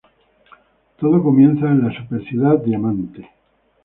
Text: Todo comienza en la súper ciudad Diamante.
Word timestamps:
Todo 0.99 1.21
comienza 1.21 1.67
en 1.67 1.85
la 1.87 1.95
súper 1.95 2.23
ciudad 2.27 2.57
Diamante. 2.63 3.29